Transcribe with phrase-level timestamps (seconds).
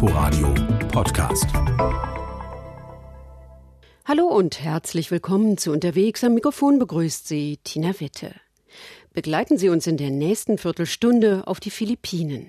[0.00, 0.54] Inforadio
[0.92, 1.46] Podcast.
[4.04, 6.22] Hallo und herzlich willkommen zu Unterwegs.
[6.22, 8.32] Am Mikrofon begrüßt Sie Tina Witte.
[9.12, 12.48] Begleiten Sie uns in der nächsten Viertelstunde auf die Philippinen.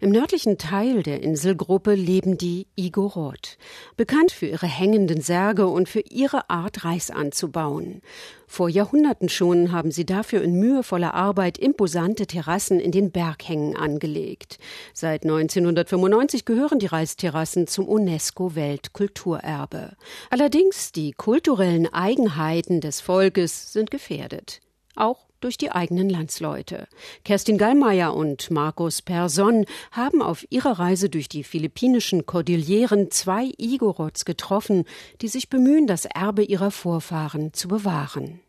[0.00, 3.58] Im nördlichen Teil der Inselgruppe leben die Igorot,
[3.96, 8.02] bekannt für ihre hängenden Särge und für ihre Art Reis anzubauen.
[8.46, 14.58] Vor Jahrhunderten schon haben sie dafür in mühevoller Arbeit imposante Terrassen in den Berghängen angelegt.
[14.94, 19.96] Seit 1995 gehören die Reisterrassen zum UNESCO-Weltkulturerbe.
[20.30, 24.60] Allerdings die kulturellen Eigenheiten des Volkes sind gefährdet.
[24.96, 26.86] Auch durch die eigenen Landsleute.
[27.24, 34.24] Kerstin Gallmeier und Markus Persson haben auf ihrer Reise durch die philippinischen Kordilleren zwei Igorots
[34.24, 34.84] getroffen,
[35.20, 38.40] die sich bemühen, das Erbe ihrer Vorfahren zu bewahren.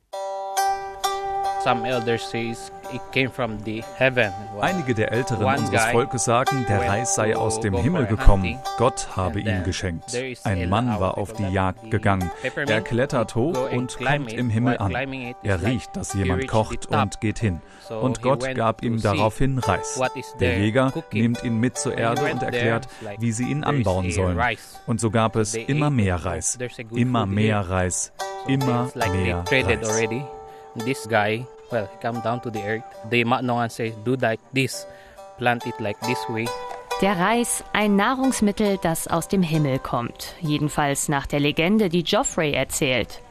[4.62, 8.58] Einige der Älteren unseres Volkes sagen, der Reis sei aus dem Himmel gekommen.
[8.78, 10.18] Gott habe ihn geschenkt.
[10.44, 12.32] Ein Mann war auf die Jagd gegangen.
[12.68, 14.92] Er klettert hoch und kommt im Himmel an.
[15.44, 17.62] Er riecht, dass jemand kocht und geht hin.
[17.90, 20.00] Und Gott gab ihm daraufhin Reis.
[20.40, 22.88] Der Jäger nimmt ihn mit zur Erde und erklärt,
[23.20, 24.40] wie sie ihn anbauen sollen.
[24.88, 26.58] Und so gab es immer mehr Reis.
[26.92, 28.14] Immer mehr Reis.
[28.48, 30.39] Immer mehr Reis
[30.80, 32.84] this guy, well, he come down to the earth.
[33.10, 34.86] The Matnongan say, do like this,
[35.38, 36.48] plant it like this way.
[37.02, 40.36] Der Reis, ein Nahrungsmittel, das aus dem Himmel kommt.
[40.42, 43.22] Jedenfalls nach der Legende, die Geoffrey erzählt.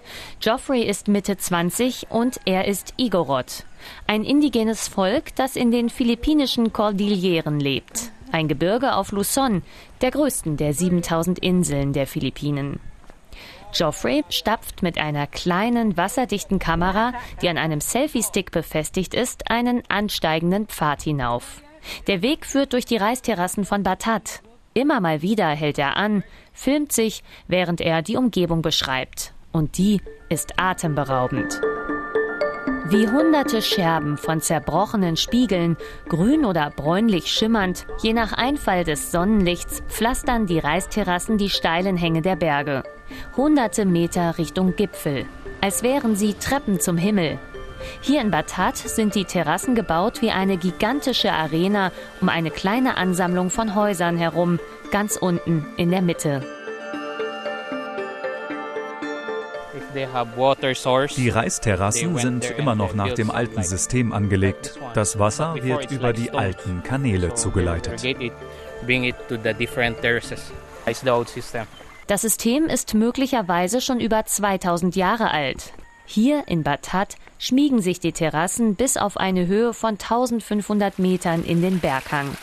[0.41, 3.65] Geoffrey ist Mitte 20 und er ist Igorot,
[4.07, 8.11] ein indigenes Volk, das in den philippinischen Kordilleren lebt.
[8.33, 9.63] Ein Gebirge auf Luzon,
[10.01, 12.81] der größten der 7000 Inseln der Philippinen.
[13.73, 20.67] Geoffrey stapft mit einer kleinen wasserdichten Kamera, die an einem Selfie-Stick befestigt ist, einen ansteigenden
[20.67, 21.63] Pfad hinauf.
[22.07, 24.43] Der Weg führt durch die Reisterrassen von Batat.
[24.75, 29.33] Immer mal wieder hält er an, filmt sich, während er die Umgebung beschreibt.
[29.53, 31.61] Und die ist atemberaubend.
[32.91, 35.77] Wie hunderte Scherben von zerbrochenen Spiegeln,
[36.09, 42.23] grün oder bräunlich schimmernd, je nach Einfall des Sonnenlichts, pflastern die Reisterrassen die steilen Hänge
[42.23, 42.85] der Berge.
[43.37, 45.27] Hunderte Meter Richtung Gipfel,
[45.61, 47.39] als wären sie Treppen zum Himmel.
[48.01, 53.51] Hier in Batat sind die Terrassen gebaut wie eine gigantische Arena um eine kleine Ansammlung
[53.51, 54.59] von Häusern herum,
[54.91, 56.43] ganz unten in der Mitte.
[61.17, 64.79] Die Reisterrassen sind immer noch nach dem alten System angelegt.
[64.95, 68.03] Das Wasser wird über die alten Kanäle zugeleitet.
[72.09, 75.75] Das System ist möglicherweise schon über 2000 Jahre alt.
[76.07, 81.61] Hier in Batat schmiegen sich die Terrassen bis auf eine Höhe von 1500 Metern in
[81.61, 82.35] den Berghang.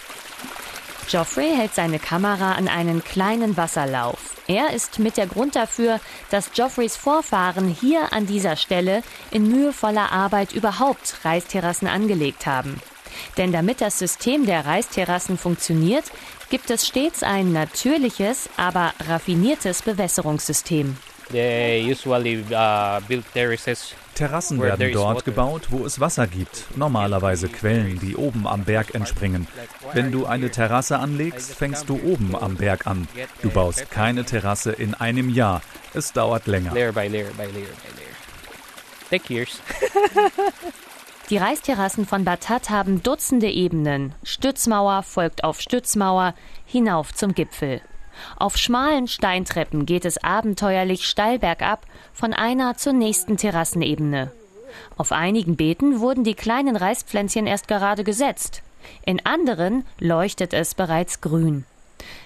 [1.10, 4.38] Geoffrey hält seine Kamera an einen kleinen Wasserlauf.
[4.46, 6.00] Er ist mit der Grund dafür,
[6.30, 9.02] dass Geoffreys Vorfahren hier an dieser Stelle
[9.32, 12.80] in mühevoller Arbeit überhaupt Reisterrassen angelegt haben.
[13.38, 16.06] Denn damit das System der Reisterrassen funktioniert,
[16.50, 20.98] gibt es stets ein natürliches, aber raffiniertes Bewässerungssystem.
[21.34, 21.36] Uh,
[24.14, 29.48] Terrassen werden dort gebaut, wo es Wasser gibt, normalerweise Quellen, die oben am Berg entspringen.
[29.94, 33.08] Wenn du eine Terrasse anlegst, fängst du oben am Berg an.
[33.42, 35.62] Du baust keine Terrasse in einem Jahr.
[35.94, 36.74] Es dauert länger.
[41.32, 44.14] Die Reisterrassen von Batat haben Dutzende Ebenen.
[44.22, 46.36] Stützmauer folgt auf Stützmauer
[46.68, 47.82] hinauf zum Gipfel.
[48.38, 54.32] Auf schmalen Steintreppen geht es abenteuerlich steil bergab von einer zur nächsten Terrassenebene.
[54.98, 58.62] Auf einigen Beeten wurden die kleinen Reispflänzchen erst gerade gesetzt.
[59.04, 61.66] In anderen leuchtet es bereits grün.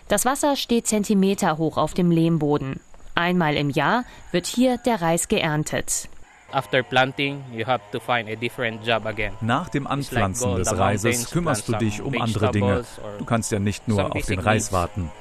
[0.10, 2.82] Das Wasser steht Zentimeter hoch auf dem Lehmboden.
[3.16, 6.10] Einmal im Jahr wird hier der Reis geerntet.
[9.42, 12.84] Nach dem Anpflanzen des Reises kümmerst du dich um andere Dinge.
[13.18, 15.12] Du kannst ja nicht nur auf den Reis warten.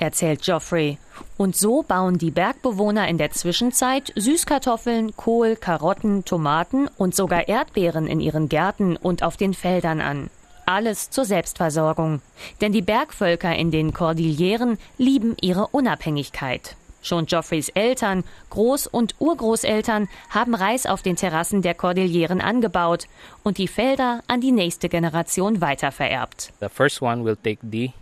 [0.00, 0.98] Erzählt Geoffrey.
[1.36, 8.06] Und so bauen die Bergbewohner in der Zwischenzeit Süßkartoffeln, Kohl, Karotten, Tomaten und sogar Erdbeeren
[8.06, 10.30] in ihren Gärten und auf den Feldern an.
[10.66, 12.22] Alles zur Selbstversorgung.
[12.60, 16.76] Denn die Bergvölker in den Kordilleren lieben ihre Unabhängigkeit.
[17.04, 23.06] Schon Geoffreys Eltern, Groß- und Urgroßeltern haben Reis auf den Terrassen der Kordilleren angebaut
[23.42, 26.52] und die Felder an die nächste Generation weitervererbt.
[26.60, 27.92] The first one will take the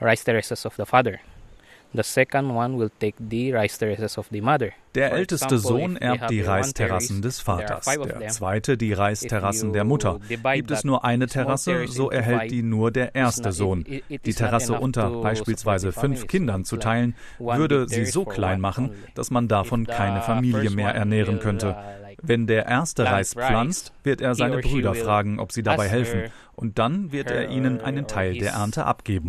[0.00, 1.18] rice terraces of the father.
[4.94, 10.20] Der älteste Sohn erbt die Reisterrassen des Vaters, der zweite die Reisterrassen der Mutter.
[10.28, 13.84] Gibt es nur eine Terrasse, so erhält die nur der erste Sohn.
[14.08, 19.48] Die Terrasse unter beispielsweise fünf Kindern zu teilen, würde sie so klein machen, dass man
[19.48, 21.74] davon keine Familie mehr ernähren könnte.
[22.20, 26.24] Wenn der erste Reis pflanzt, wird er seine Brüder fragen, ob sie dabei helfen,
[26.54, 29.26] und dann wird er ihnen einen Teil der Ernte abgeben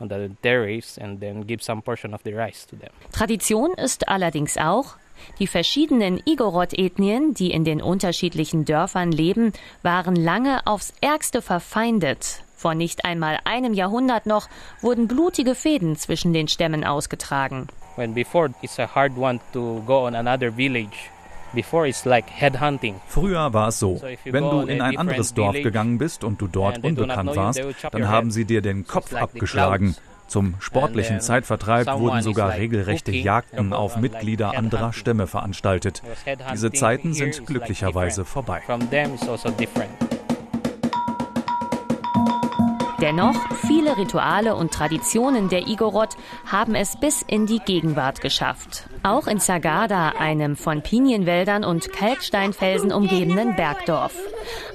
[0.00, 2.90] on the terrace and then give some portion of the rice to them.
[3.12, 4.96] Tradition ist allerdings auch,
[5.38, 9.52] die verschiedenen Igorot-Ethnien, die in den unterschiedlichen Dörfern leben,
[9.82, 12.42] waren lange aufs Ärgste verfeindet.
[12.54, 14.48] Vor nicht einmal einem Jahrhundert noch
[14.80, 17.68] wurden blutige Fäden zwischen den Stämmen ausgetragen.
[17.96, 21.10] When before it's a hard one to go on another village
[23.06, 26.84] Früher war es so, wenn du in ein anderes Dorf gegangen bist und du dort
[26.84, 29.96] unbekannt warst, dann haben sie dir den Kopf abgeschlagen.
[30.28, 36.02] Zum sportlichen Zeitvertreib wurden sogar regelrechte Jagden auf Mitglieder anderer Stämme veranstaltet.
[36.52, 38.62] Diese Zeiten sind glücklicherweise vorbei.
[43.00, 46.16] Dennoch, viele Rituale und Traditionen der Igorot
[46.46, 48.88] haben es bis in die Gegenwart geschafft.
[49.04, 54.14] Auch in Sagada, einem von Pinienwäldern und Kalksteinfelsen umgebenen Bergdorf.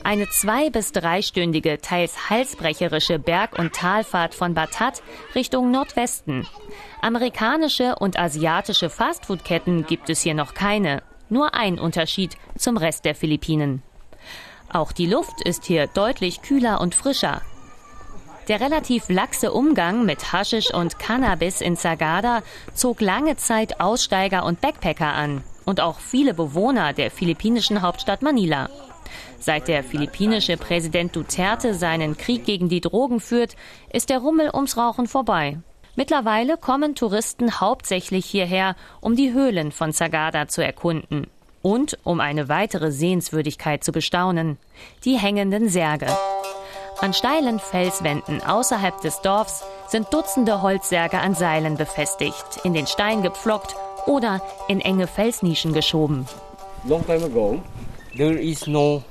[0.05, 5.03] Eine zwei- bis dreistündige, teils halsbrecherische Berg- und Talfahrt von Batat
[5.35, 6.47] Richtung Nordwesten.
[7.01, 11.03] Amerikanische und asiatische Fastfoodketten gibt es hier noch keine.
[11.27, 13.83] Nur ein Unterschied zum Rest der Philippinen.
[14.71, 17.41] Auch die Luft ist hier deutlich kühler und frischer.
[18.49, 22.43] Der relativ laxe Umgang mit Haschisch und Cannabis in Sagada
[22.73, 28.69] zog lange Zeit Aussteiger und Backpacker an und auch viele Bewohner der philippinischen Hauptstadt Manila.
[29.39, 33.55] Seit der philippinische Präsident Duterte seinen Krieg gegen die Drogen führt,
[33.93, 35.59] ist der Rummel ums Rauchen vorbei.
[35.95, 41.27] Mittlerweile kommen Touristen hauptsächlich hierher, um die Höhlen von Sagada zu erkunden
[41.61, 44.57] und um eine weitere Sehenswürdigkeit zu bestaunen,
[45.05, 46.07] die hängenden Särge.
[47.01, 53.21] An steilen Felswänden außerhalb des Dorfs sind Dutzende Holzsärge an Seilen befestigt, in den Stein
[53.21, 53.75] gepflockt
[54.05, 56.25] oder in enge Felsnischen geschoben.
[56.85, 57.61] Long time ago,
[58.17, 59.03] there is no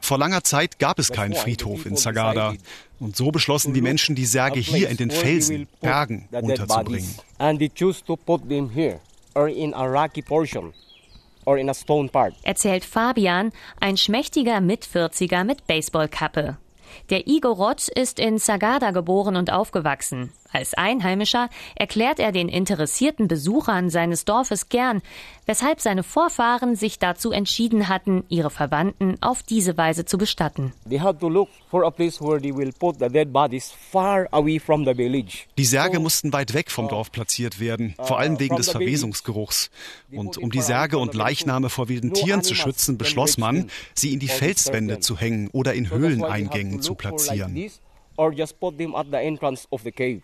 [0.00, 2.54] vor langer Zeit gab es keinen Friedhof in Sagada.
[3.00, 7.08] Und so beschlossen die Menschen, die Särge hier in den Felsen, Bergen unterzubringen.
[12.42, 16.58] Erzählt Fabian, ein schmächtiger Mitvierziger mit Baseballkappe.
[17.10, 20.32] Der Igorot ist in Sagada geboren und aufgewachsen.
[20.54, 25.02] Als Einheimischer erklärt er den interessierten Besuchern seines Dorfes gern,
[25.46, 30.72] weshalb seine Vorfahren sich dazu entschieden hatten, ihre Verwandten auf diese Weise zu bestatten.
[35.58, 39.72] Die Särge mussten weit weg vom Dorf platziert werden, vor allem wegen des Verwesungsgeruchs.
[40.12, 44.20] Und um die Särge und Leichname vor wilden Tieren zu schützen, beschloss man, sie in
[44.20, 47.72] die Felswände zu hängen oder in Höhleneingängen zu platzieren.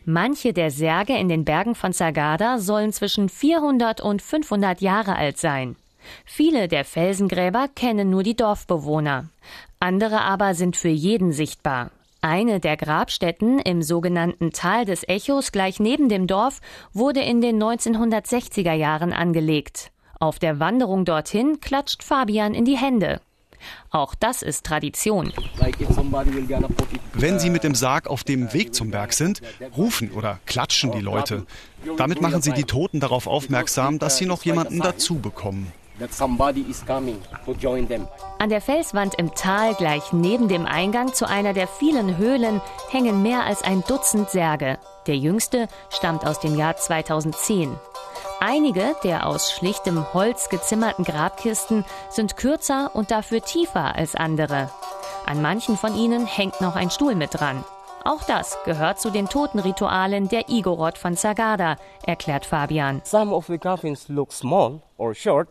[0.04, 5.38] Manche der Särge in den Bergen von Sagada sollen zwischen 400 und 500 Jahre alt
[5.38, 5.76] sein.
[6.24, 9.28] Viele der Felsengräber kennen nur die Dorfbewohner.
[9.80, 11.90] Andere aber sind für jeden sichtbar.
[12.22, 16.60] Eine der Grabstätten im sogenannten Tal des Echos gleich neben dem Dorf
[16.92, 19.90] wurde in den 1960er Jahren angelegt.
[20.18, 23.20] Auf der Wanderung dorthin klatscht Fabian in die Hände.
[23.90, 25.32] Auch das ist Tradition.
[27.12, 29.40] Wenn sie mit dem Sarg auf dem Weg zum Berg sind,
[29.76, 31.46] rufen oder klatschen die Leute.
[31.96, 35.72] Damit machen sie die Toten darauf aufmerksam, dass sie noch jemanden dazu bekommen.
[38.38, 43.22] An der Felswand im Tal gleich neben dem Eingang zu einer der vielen Höhlen hängen
[43.22, 44.78] mehr als ein Dutzend Särge.
[45.06, 47.76] Der jüngste stammt aus dem Jahr 2010.
[48.42, 54.70] Einige der aus schlichtem Holz gezimmerten Grabkisten sind kürzer und dafür tiefer als andere.
[55.26, 57.62] An manchen von ihnen hängt noch ein Stuhl mit dran.
[58.02, 63.02] Auch das gehört zu den Totenritualen der Igorot von Sagada, erklärt Fabian.
[63.04, 65.48] Some of the coffins look small or short,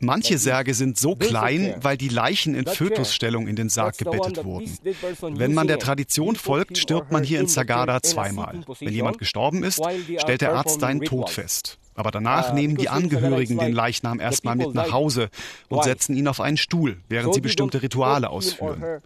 [0.00, 4.76] Manche Särge sind so klein, weil die Leichen in Fötusstellung in den Sarg gebettet wurden.
[5.20, 8.64] Wenn man der Tradition folgt, stirbt man hier in Sagada zweimal.
[8.80, 9.80] Wenn jemand gestorben ist,
[10.18, 11.78] stellt der Arzt seinen Tod fest.
[11.96, 15.30] Aber danach uh, nehmen die Angehörigen den Leichnam erstmal mit nach Hause
[15.68, 19.00] und setzen ihn auf einen Stuhl, während sie bestimmte Rituale ausführen.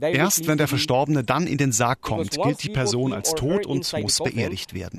[0.00, 3.92] Erst wenn der Verstorbene dann in den Sarg kommt, gilt die Person als tot und
[3.92, 4.98] muss beerdigt werden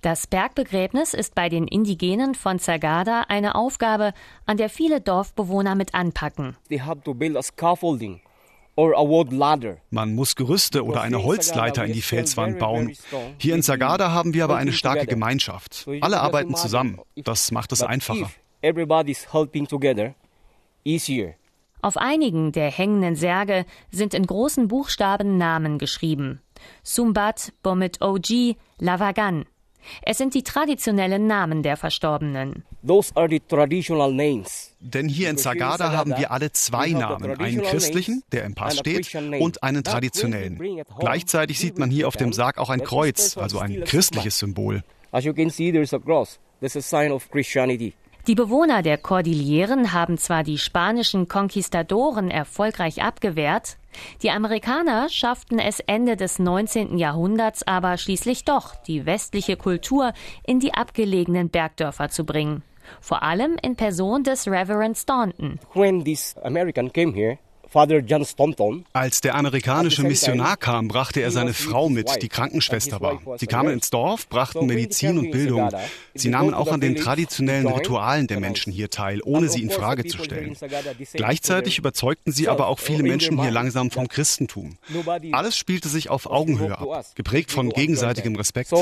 [0.00, 4.14] Das Bergbegräbnis ist bei den Indigenen von Sagada eine Aufgabe,
[4.46, 6.56] an der viele Dorfbewohner mit anpacken.
[9.90, 12.96] Man muss Gerüste oder eine Holzleiter in die Felswand bauen.
[13.36, 15.86] Hier in Sagada haben wir aber eine starke Gemeinschaft.
[16.00, 17.00] Alle arbeiten zusammen.
[17.16, 18.30] Das macht es einfacher.
[21.82, 26.40] Auf einigen der hängenden Särge sind in großen Buchstaben Namen geschrieben.
[26.82, 29.46] Sumbat, Bomit Oji, Lavagan.
[30.02, 32.64] Es sind die traditionellen Namen der Verstorbenen.
[32.86, 34.74] Those are the traditional names.
[34.80, 39.14] Denn hier in Sagada haben wir alle zwei Namen, einen christlichen, der im Pass steht,
[39.14, 40.84] und einen traditionellen.
[40.98, 44.82] Gleichzeitig sieht man hier auf dem Sarg auch ein Kreuz, also ein christliches Symbol.
[45.10, 46.38] As you can see, there's a cross.
[46.60, 47.94] That's a sign of Christianity.
[48.28, 53.76] Die Bewohner der Kordilleren haben zwar die spanischen Konquistadoren erfolgreich abgewehrt,
[54.22, 56.98] die Amerikaner schafften es Ende des 19.
[56.98, 60.12] Jahrhunderts aber schließlich doch, die westliche Kultur
[60.46, 62.62] in die abgelegenen Bergdörfer zu bringen.
[63.00, 65.58] Vor allem in Person des Reverend Staunton.
[65.74, 67.38] When these American came here,
[68.92, 73.20] als der amerikanische Missionar kam, brachte er seine Frau mit, die Krankenschwester war.
[73.38, 75.70] Sie kamen ins Dorf, brachten Medizin und Bildung.
[76.14, 80.04] Sie nahmen auch an den traditionellen Ritualen der Menschen hier teil, ohne sie in Frage
[80.04, 80.56] zu stellen.
[81.12, 84.76] Gleichzeitig überzeugten sie aber auch viele Menschen hier langsam vom Christentum.
[85.32, 88.72] Alles spielte sich auf Augenhöhe ab, geprägt von gegenseitigem Respekt.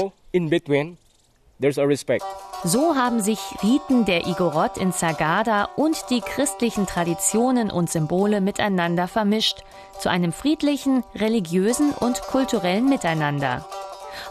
[2.65, 9.09] So haben sich Riten der Igorot in Sagada und die christlichen Traditionen und Symbole miteinander
[9.09, 9.63] vermischt,
[9.99, 13.67] zu einem friedlichen, religiösen und kulturellen Miteinander.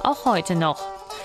[0.01, 0.79] Auch heute noch.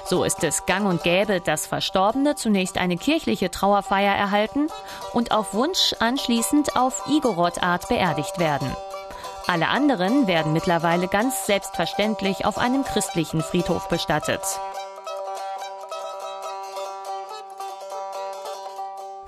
[0.07, 4.69] So ist es gang und gäbe, dass Verstorbene zunächst eine kirchliche Trauerfeier erhalten
[5.15, 8.77] und auf Wunsch anschließend auf Igorot-Art beerdigt werden.
[9.47, 14.43] Alle anderen werden mittlerweile ganz selbstverständlich auf einem christlichen Friedhof bestattet.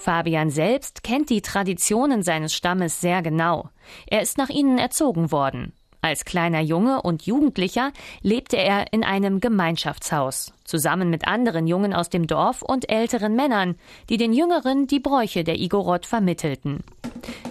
[0.07, 3.71] Fabian selbst kennt die Traditionen seines Stammes sehr genau.
[4.07, 5.73] Er ist nach ihnen erzogen worden.
[6.01, 7.91] Als kleiner Junge und Jugendlicher
[8.23, 13.75] lebte er in einem Gemeinschaftshaus, zusammen mit anderen Jungen aus dem Dorf und älteren Männern,
[14.09, 16.85] die den Jüngeren die Bräuche der Igorot vermittelten.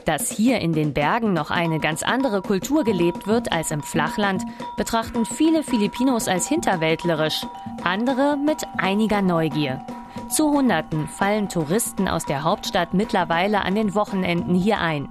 [0.06, 4.44] Dass hier in den Bergen noch eine ganz andere Kultur gelebt wird als im Flachland,
[4.78, 7.46] betrachten viele Filipinos als hinterwäldlerisch,
[7.84, 9.86] andere mit einiger Neugier.
[10.29, 15.08] Zu Hunderten fallen Touristen aus der Hauptstadt mittlerweile an den Wochenenden hier ein.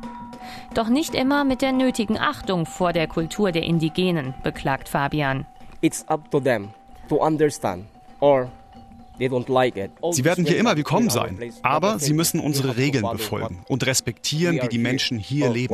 [0.74, 5.46] Doch nicht immer mit der nötigen Achtung vor der Kultur der Indigenen, beklagt Fabian.
[5.80, 6.70] It's up to them
[7.08, 7.84] to understand
[8.20, 8.50] or
[9.16, 14.68] Sie werden hier immer willkommen sein, aber sie müssen unsere Regeln befolgen und respektieren, wie
[14.68, 15.72] die Menschen hier leben.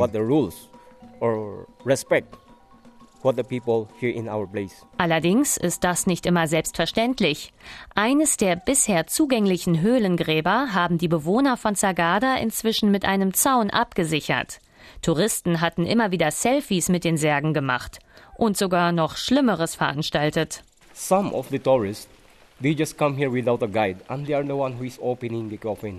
[4.97, 7.53] Allerdings ist das nicht immer selbstverständlich.
[7.95, 14.59] Eines der bisher zugänglichen Höhlengräber haben die Bewohner von Zagada inzwischen mit einem Zaun abgesichert.
[15.01, 17.99] Touristen hatten immer wieder Selfies mit den Särgen gemacht
[18.35, 20.63] und sogar noch Schlimmeres veranstaltet.
[20.93, 22.07] Some of the tourists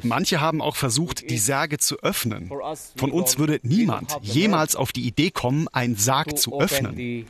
[0.02, 2.50] Manche haben auch versucht, die Särge zu öffnen.
[2.96, 7.26] Von uns würde niemand jemals auf die Idee kommen, einen Sarg zu öffnen.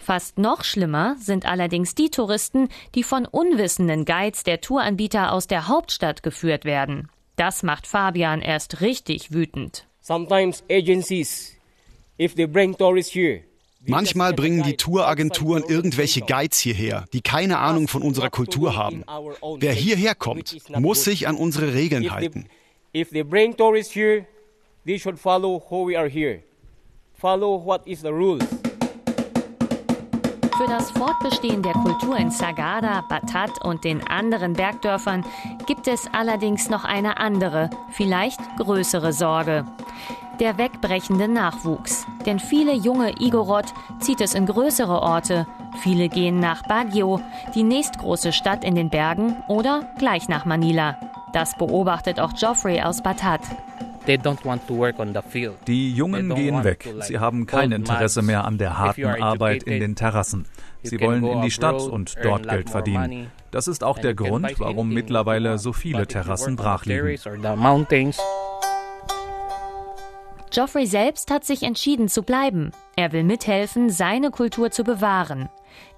[0.00, 5.68] Fast noch schlimmer sind allerdings die Touristen, die von unwissenden Guides der Touranbieter aus der
[5.68, 7.08] Hauptstadt geführt werden.
[7.36, 9.86] Das macht Fabian erst richtig wütend.
[10.00, 11.56] Sometimes agencies,
[12.20, 13.40] if they bring tourists here,
[13.86, 19.04] Manchmal bringen die Touragenturen irgendwelche Guides hierher, die keine Ahnung von unserer Kultur haben.
[19.58, 22.46] Wer hierher kommt, muss sich an unsere Regeln halten.
[22.96, 24.26] If they bring tourists here,
[24.86, 26.42] they should follow how we are here.
[27.14, 28.44] Follow what is the rules.
[30.56, 35.24] Für das Fortbestehen der Kultur in Sagada, Batat und den anderen Bergdörfern
[35.66, 39.64] gibt es allerdings noch eine andere, vielleicht größere Sorge
[40.40, 42.06] der wegbrechende Nachwuchs.
[42.26, 43.66] Denn viele junge Igorot
[44.00, 45.46] zieht es in größere Orte.
[45.82, 47.20] Viele gehen nach Baguio,
[47.54, 50.98] die nächstgroße Stadt in den Bergen, oder gleich nach Manila.
[51.32, 53.40] Das beobachtet auch Geoffrey aus Batat.
[55.66, 56.88] Die Jungen gehen weg.
[57.00, 60.46] Sie haben kein Interesse mehr an der harten Arbeit in den Terrassen.
[60.82, 63.30] Sie wollen in die Stadt und dort Geld verdienen.
[63.50, 67.16] Das ist auch der Grund, warum mittlerweile so viele Terrassen brach liegen.
[70.54, 72.70] Geoffrey selbst hat sich entschieden zu bleiben.
[72.94, 75.48] Er will mithelfen, seine Kultur zu bewahren.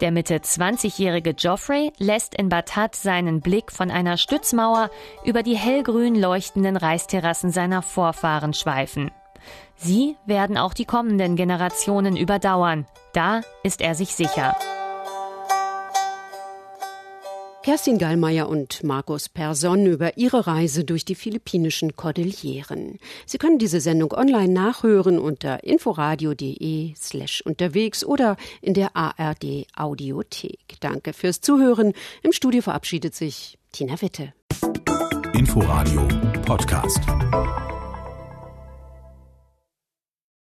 [0.01, 4.89] Der Mitte 20-jährige Geoffrey lässt in Batat seinen Blick von einer Stützmauer
[5.27, 9.11] über die hellgrün leuchtenden Reisterrassen seiner Vorfahren schweifen.
[9.75, 12.87] Sie werden auch die kommenden Generationen überdauern.
[13.13, 14.57] Da ist er sich sicher.
[17.67, 23.01] Kerstin Gallmeier und Markus Persson über ihre Reise durch die philippinischen Kordilleren.
[23.27, 30.77] Sie können diese Sendung online nachhören unter inforadio.de slash unterwegs oder in der ARD Audiothek.
[30.79, 31.93] Danke fürs Zuhören.
[32.23, 34.33] Im Studio verabschiedet sich Tina Witte.
[35.33, 36.07] Inforadio
[36.43, 37.01] Podcast.